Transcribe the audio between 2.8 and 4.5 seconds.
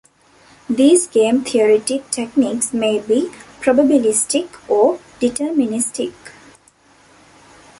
be probabilistic